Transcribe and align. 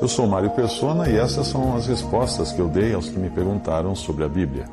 Eu 0.00 0.08
sou 0.08 0.26
Mário 0.26 0.48
Persona 0.50 1.10
e 1.10 1.16
essas 1.16 1.48
são 1.48 1.76
as 1.76 1.86
respostas 1.86 2.52
que 2.52 2.58
eu 2.58 2.68
dei 2.68 2.94
aos 2.94 3.10
que 3.10 3.18
me 3.18 3.28
perguntaram 3.28 3.94
sobre 3.94 4.24
a 4.24 4.28
Bíblia. 4.28 4.64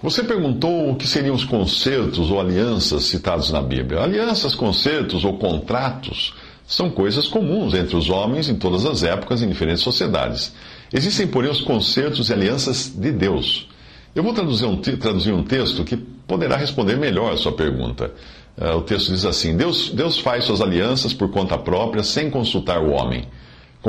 Você 0.00 0.22
perguntou 0.22 0.90
o 0.90 0.94
que 0.94 1.08
seriam 1.08 1.34
os 1.34 1.44
concertos 1.44 2.30
ou 2.30 2.40
alianças 2.40 3.02
citados 3.04 3.50
na 3.50 3.60
Bíblia. 3.60 4.00
Alianças, 4.00 4.54
concertos 4.54 5.24
ou 5.24 5.38
contratos 5.38 6.36
são 6.68 6.88
coisas 6.88 7.26
comuns 7.26 7.74
entre 7.74 7.96
os 7.96 8.08
homens 8.08 8.48
em 8.48 8.54
todas 8.54 8.86
as 8.86 9.02
épocas 9.02 9.42
em 9.42 9.48
diferentes 9.48 9.82
sociedades. 9.82 10.54
Existem, 10.92 11.26
porém, 11.26 11.50
os 11.50 11.60
concertos 11.60 12.30
e 12.30 12.32
alianças 12.32 12.92
de 12.94 13.10
Deus. 13.10 13.68
Eu 14.14 14.22
vou 14.22 14.32
traduzir 14.32 14.66
um, 14.66 14.76
traduzir 14.76 15.32
um 15.32 15.42
texto 15.42 15.82
que 15.82 15.96
poderá 15.96 16.56
responder 16.56 16.96
melhor 16.96 17.32
a 17.32 17.36
sua 17.36 17.52
pergunta. 17.52 18.12
Uh, 18.56 18.76
o 18.76 18.82
texto 18.82 19.10
diz 19.10 19.24
assim: 19.24 19.56
Deus, 19.56 19.90
Deus 19.90 20.16
faz 20.18 20.44
suas 20.44 20.60
alianças 20.60 21.12
por 21.12 21.28
conta 21.30 21.58
própria, 21.58 22.04
sem 22.04 22.30
consultar 22.30 22.80
o 22.80 22.90
homem. 22.90 23.26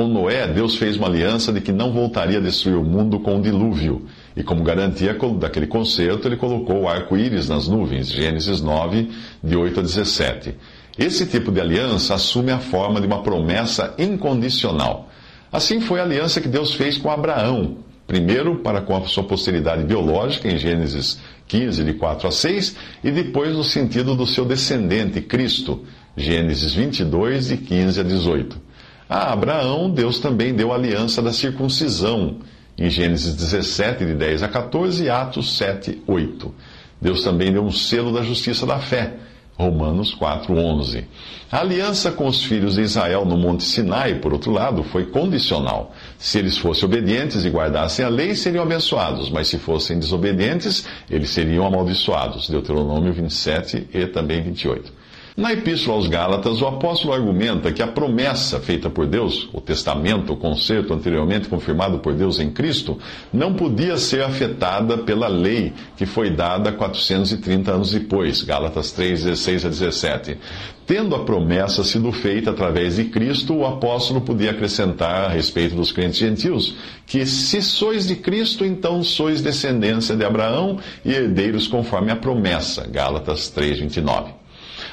Com 0.00 0.08
Noé, 0.08 0.46
Deus 0.46 0.76
fez 0.76 0.96
uma 0.96 1.08
aliança 1.08 1.52
de 1.52 1.60
que 1.60 1.72
não 1.72 1.92
voltaria 1.92 2.38
a 2.38 2.40
destruir 2.40 2.74
o 2.74 2.82
mundo 2.82 3.20
com 3.20 3.36
o 3.36 3.42
dilúvio. 3.42 4.06
E 4.34 4.42
como 4.42 4.64
garantia 4.64 5.14
daquele 5.38 5.66
concerto, 5.66 6.26
ele 6.26 6.38
colocou 6.38 6.80
o 6.80 6.88
arco-íris 6.88 7.50
nas 7.50 7.68
nuvens. 7.68 8.10
Gênesis 8.10 8.62
9, 8.62 9.10
de 9.44 9.54
8 9.54 9.78
a 9.78 9.82
17. 9.82 10.54
Esse 10.98 11.26
tipo 11.26 11.52
de 11.52 11.60
aliança 11.60 12.14
assume 12.14 12.50
a 12.50 12.58
forma 12.58 12.98
de 12.98 13.06
uma 13.06 13.22
promessa 13.22 13.94
incondicional. 13.98 15.10
Assim 15.52 15.82
foi 15.82 16.00
a 16.00 16.04
aliança 16.04 16.40
que 16.40 16.48
Deus 16.48 16.72
fez 16.72 16.96
com 16.96 17.10
Abraão. 17.10 17.76
Primeiro, 18.06 18.56
para 18.60 18.80
com 18.80 18.96
a 18.96 19.02
sua 19.02 19.24
posteridade 19.24 19.84
biológica, 19.84 20.48
em 20.48 20.56
Gênesis 20.56 21.20
15, 21.46 21.84
de 21.84 21.92
4 21.92 22.26
a 22.26 22.32
6, 22.32 22.74
e 23.04 23.10
depois 23.10 23.54
no 23.54 23.62
sentido 23.62 24.14
do 24.14 24.26
seu 24.26 24.46
descendente, 24.46 25.20
Cristo, 25.20 25.84
Gênesis 26.16 26.72
22, 26.72 27.48
de 27.48 27.58
15 27.58 28.00
a 28.00 28.02
18. 28.02 28.69
A 29.10 29.32
Abraão, 29.32 29.90
Deus 29.90 30.20
também 30.20 30.54
deu 30.54 30.70
a 30.70 30.76
aliança 30.76 31.20
da 31.20 31.32
circuncisão, 31.32 32.36
em 32.78 32.88
Gênesis 32.88 33.34
17, 33.34 34.06
de 34.06 34.14
10 34.14 34.44
a 34.44 34.48
14 34.48 35.02
e 35.02 35.10
Atos 35.10 35.58
7, 35.58 36.00
8. 36.06 36.54
Deus 37.02 37.24
também 37.24 37.52
deu 37.52 37.64
um 37.64 37.72
selo 37.72 38.12
da 38.12 38.22
justiça 38.22 38.64
da 38.64 38.78
fé, 38.78 39.14
Romanos 39.58 40.14
4, 40.14 40.56
11. 40.56 41.08
A 41.50 41.58
aliança 41.58 42.12
com 42.12 42.28
os 42.28 42.44
filhos 42.44 42.76
de 42.76 42.82
Israel 42.82 43.24
no 43.24 43.36
Monte 43.36 43.64
Sinai, 43.64 44.14
por 44.20 44.32
outro 44.32 44.52
lado, 44.52 44.84
foi 44.84 45.06
condicional. 45.06 45.92
Se 46.16 46.38
eles 46.38 46.56
fossem 46.56 46.84
obedientes 46.84 47.44
e 47.44 47.50
guardassem 47.50 48.04
a 48.04 48.08
lei, 48.08 48.36
seriam 48.36 48.62
abençoados, 48.62 49.28
mas 49.28 49.48
se 49.48 49.58
fossem 49.58 49.98
desobedientes, 49.98 50.86
eles 51.10 51.30
seriam 51.30 51.66
amaldiçoados. 51.66 52.48
Deuteronômio 52.48 53.12
27 53.12 53.88
e 53.92 54.06
também 54.06 54.40
28. 54.40 54.99
Na 55.40 55.54
Epístola 55.54 55.96
aos 55.96 56.06
Gálatas, 56.06 56.60
o 56.60 56.66
apóstolo 56.66 57.14
argumenta 57.14 57.72
que 57.72 57.82
a 57.82 57.86
promessa 57.86 58.60
feita 58.60 58.90
por 58.90 59.06
Deus, 59.06 59.48
o 59.54 59.60
testamento, 59.62 60.34
o 60.34 60.36
concerto 60.36 60.92
anteriormente 60.92 61.48
confirmado 61.48 61.98
por 62.00 62.12
Deus 62.12 62.38
em 62.38 62.50
Cristo, 62.50 62.98
não 63.32 63.54
podia 63.54 63.96
ser 63.96 64.22
afetada 64.22 64.98
pela 64.98 65.28
lei 65.28 65.72
que 65.96 66.04
foi 66.04 66.28
dada 66.28 66.70
430 66.72 67.72
anos 67.72 67.92
depois, 67.92 68.42
Gálatas 68.42 68.92
3, 68.92 69.24
16 69.24 69.64
a 69.64 69.68
17. 69.70 70.38
Tendo 70.86 71.14
a 71.14 71.24
promessa 71.24 71.82
sido 71.84 72.12
feita 72.12 72.50
através 72.50 72.96
de 72.96 73.04
Cristo, 73.04 73.54
o 73.54 73.66
apóstolo 73.66 74.20
podia 74.20 74.50
acrescentar 74.50 75.24
a 75.24 75.28
respeito 75.28 75.74
dos 75.74 75.90
crentes 75.90 76.18
gentios 76.18 76.74
que 77.06 77.24
se 77.24 77.62
sois 77.62 78.06
de 78.06 78.16
Cristo, 78.16 78.62
então 78.62 79.02
sois 79.02 79.40
descendência 79.40 80.14
de 80.14 80.22
Abraão 80.22 80.78
e 81.02 81.14
herdeiros 81.14 81.66
conforme 81.66 82.12
a 82.12 82.16
promessa, 82.16 82.86
Gálatas 82.86 83.48
3, 83.48 83.80
29. 83.80 84.39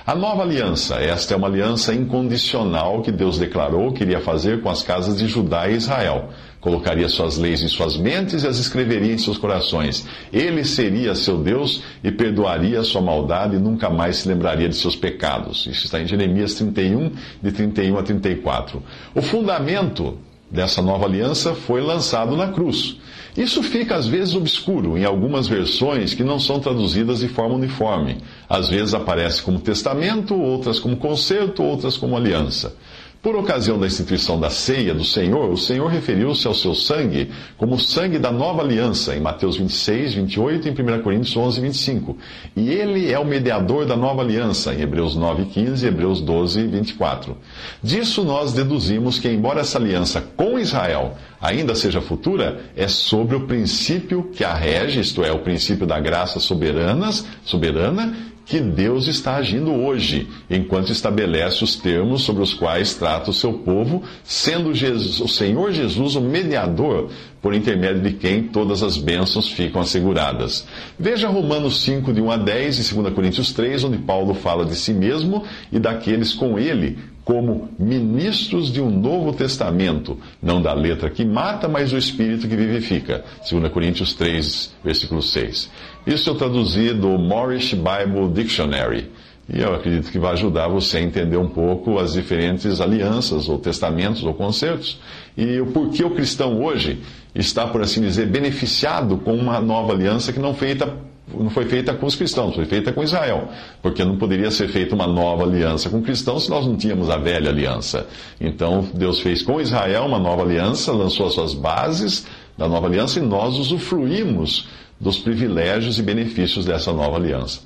A 0.08 0.16
nova 0.16 0.44
aliança, 0.44 0.96
esta 1.02 1.34
é 1.34 1.38
uma 1.38 1.50
aliança 1.50 1.94
incondicional 1.94 3.02
que 3.02 3.12
Deus 3.12 3.38
declarou 3.38 3.92
que 3.92 4.04
iria 4.04 4.22
fazer 4.22 4.62
com 4.62 4.70
as 4.70 4.82
casas 4.82 5.18
de 5.18 5.28
Judá 5.28 5.68
e 5.68 5.76
Israel. 5.76 6.30
Colocaria 6.62 7.10
suas 7.10 7.38
leis 7.38 7.62
em 7.62 7.68
suas 7.68 7.98
mentes 7.98 8.44
e 8.44 8.48
as 8.48 8.58
escreveria 8.58 9.14
em 9.14 9.18
seus 9.18 9.38
corações. 9.38 10.08
Ele 10.32 10.64
seria 10.64 11.14
seu 11.14 11.38
Deus 11.38 11.84
e 12.02 12.10
perdoaria 12.10 12.84
sua 12.84 13.02
maldade 13.02 13.58
e 13.58 13.60
nunca 13.60 13.90
mais 13.90 14.16
se 14.16 14.30
lembraria 14.30 14.70
de 14.70 14.78
seus 14.78 14.96
pecados. 14.96 15.68
Isso 15.68 15.84
está 15.84 16.00
em 16.00 16.08
Jeremias 16.08 16.54
31, 16.54 17.12
de 17.44 17.52
31 17.52 17.98
a 17.98 18.04
34. 18.04 18.82
O 19.14 19.22
fundamento 19.22 20.18
dessa 20.50 20.82
nova 20.82 21.06
aliança 21.06 21.54
foi 21.54 21.82
lançado 21.82 22.36
na 22.36 22.48
cruz. 22.50 22.98
Isso 23.36 23.62
fica 23.62 23.96
às 23.96 24.08
vezes 24.08 24.34
obscuro 24.34 24.98
em 24.98 25.06
algumas 25.06 25.48
versões 25.48 26.14
que 26.14 26.24
não 26.24 26.40
são 26.40 26.60
traduzidas 26.60 27.20
de 27.20 27.28
forma 27.28 27.56
uniforme. 27.56 28.18
Às 28.50 28.70
vezes 28.70 28.94
aparece 28.94 29.44
como 29.44 29.60
testamento, 29.60 30.34
outras 30.36 30.80
como 30.80 30.98
concerto, 30.98 31.62
outras 31.62 31.98
como 31.98 32.18
aliança. 32.18 32.76
Por 33.22 33.36
ocasião 33.36 33.80
da 33.80 33.88
instituição 33.88 34.40
da 34.40 34.50
ceia 34.50 34.94
do 34.94 35.04
Senhor, 35.04 35.50
o 35.50 35.58
Senhor 35.58 35.88
referiu-se 35.88 36.48
ao 36.48 36.54
seu 36.54 36.76
sangue 36.76 37.32
como 37.58 37.76
o 37.76 37.80
sangue 37.80 38.20
da 38.20 38.32
nova 38.32 38.62
aliança, 38.62 39.16
em 39.16 39.20
Mateus 39.20 39.58
26, 39.58 40.14
28 40.14 40.68
e 40.68 40.72
em 40.72 40.74
1 40.74 41.02
Coríntios 41.02 41.36
11, 41.36 41.60
25. 41.60 42.18
E 42.56 42.70
ele 42.70 43.12
é 43.12 43.18
o 43.18 43.26
mediador 43.26 43.86
da 43.86 43.96
nova 43.96 44.22
aliança, 44.22 44.74
em 44.74 44.82
Hebreus 44.82 45.16
9, 45.16 45.46
15 45.46 45.84
e 45.84 45.88
Hebreus 45.88 46.22
12, 46.22 46.68
24. 46.68 47.36
Disso 47.82 48.24
nós 48.24 48.54
deduzimos 48.54 49.20
que, 49.20 49.28
embora 49.28 49.62
essa 49.62 49.80
aliança 49.80 50.22
com 50.22 50.60
Israel 50.60 51.18
ainda 51.42 51.76
seja 51.76 52.02
futura, 52.02 52.62
é 52.76 52.88
sobre 52.88 53.36
o 53.36 53.48
princípio 53.48 54.30
que 54.34 54.44
a 54.44 54.54
rege, 54.54 55.00
isto 55.00 55.24
é, 55.24 55.32
o 55.32 55.40
princípio 55.40 55.86
da 55.86 56.00
graça 56.00 56.40
soberanas, 56.40 57.26
soberana, 57.44 58.16
que 58.48 58.62
Deus 58.62 59.08
está 59.08 59.36
agindo 59.36 59.74
hoje, 59.74 60.30
enquanto 60.50 60.90
estabelece 60.90 61.66
os 61.66 61.76
termos 61.76 62.22
sobre 62.22 62.42
os 62.42 62.54
quais 62.54 62.94
trata 62.96 63.30
o 63.30 63.34
seu 63.34 63.52
povo, 63.52 64.04
sendo 64.24 64.74
Jesus, 64.74 65.20
o 65.20 65.28
Senhor 65.28 65.74
Jesus 65.74 66.16
o 66.16 66.22
mediador 66.22 67.10
por 67.42 67.54
intermédio 67.54 68.02
de 68.02 68.14
quem 68.14 68.44
todas 68.44 68.82
as 68.84 68.98
bênçãos 68.98 69.50
ficam 69.50 69.82
asseguradas. 69.82 70.66
Veja 70.98 71.28
Romanos 71.28 71.82
5, 71.82 72.14
de 72.14 72.22
1 72.22 72.32
a 72.32 72.38
10 72.38 72.90
e 72.90 72.96
2 72.96 73.14
Coríntios 73.14 73.52
3, 73.52 73.84
onde 73.84 73.98
Paulo 73.98 74.34
fala 74.34 74.66
de 74.66 74.76
si 74.76 74.94
mesmo 74.94 75.44
e 75.70 75.78
daqueles 75.78 76.34
com 76.34 76.58
ele 76.58 76.98
como 77.28 77.68
ministros 77.78 78.72
de 78.72 78.80
um 78.80 78.90
novo 78.90 79.34
testamento, 79.34 80.18
não 80.42 80.62
da 80.62 80.72
letra 80.72 81.10
que 81.10 81.26
mata, 81.26 81.68
mas 81.68 81.92
do 81.92 81.98
espírito 81.98 82.48
que 82.48 82.56
vivifica. 82.56 83.22
2 83.52 83.70
Coríntios 83.70 84.14
3, 84.14 84.74
versículo 84.82 85.22
6. 85.22 85.70
Isso 86.08 86.30
eu 86.30 86.36
traduzi 86.36 86.94
do 86.94 87.10
Morris 87.18 87.74
Bible 87.74 88.30
Dictionary. 88.34 89.12
E 89.54 89.60
eu 89.60 89.76
acredito 89.76 90.10
que 90.10 90.18
vai 90.18 90.32
ajudar 90.34 90.70
você 90.70 91.00
a 91.00 91.02
entender 91.02 91.36
um 91.36 91.50
pouco 91.50 92.00
as 92.00 92.14
diferentes 92.14 92.80
alianças, 92.80 93.50
ou 93.50 93.58
testamentos, 93.58 94.24
ou 94.24 94.34
concertos, 94.34 94.98
e 95.36 95.60
o 95.60 95.66
porquê 95.66 96.06
o 96.06 96.12
cristão 96.12 96.64
hoje 96.64 97.02
está, 97.36 97.68
por 97.68 97.82
assim 97.82 98.00
dizer, 98.00 98.28
beneficiado 98.28 99.18
com 99.18 99.34
uma 99.34 99.60
nova 99.60 99.92
aliança 99.92 100.32
que 100.32 100.40
não 100.40 100.54
feita 100.54 100.96
não 101.34 101.50
foi 101.50 101.66
feita 101.66 101.94
com 101.94 102.06
os 102.06 102.16
cristãos, 102.16 102.56
foi 102.56 102.66
feita 102.66 102.94
com 102.94 103.04
Israel, 103.04 103.50
porque 103.82 104.04
não 104.06 104.18
poderia 104.18 104.50
ser 104.50 104.70
feita 104.70 104.96
uma 104.96 105.08
nova 105.08 105.44
aliança 105.44 105.90
com 105.90 106.02
cristãos 106.02 106.46
se 106.46 106.50
nós 106.50 106.66
não 106.66 106.78
tínhamos 106.78 107.10
a 107.10 107.18
velha 107.18 107.50
aliança. 107.50 108.08
Então 108.40 108.88
Deus 108.94 109.20
fez 109.20 109.42
com 109.42 109.60
Israel 109.60 110.06
uma 110.06 110.20
nova 110.20 110.44
aliança, 110.44 110.92
lançou 110.92 111.28
as 111.28 111.34
suas 111.34 111.54
bases 111.54 112.26
da 112.58 112.68
nova 112.68 112.88
aliança 112.88 113.20
e 113.20 113.22
nós 113.22 113.56
usufruímos 113.56 114.68
dos 115.00 115.20
privilégios 115.20 116.00
e 116.00 116.02
benefícios 116.02 116.66
dessa 116.66 116.94
nova 116.94 117.18
aliança. 117.18 117.62